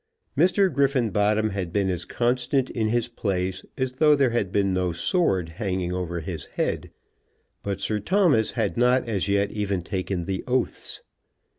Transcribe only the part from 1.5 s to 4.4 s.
had been as constant in his place as though there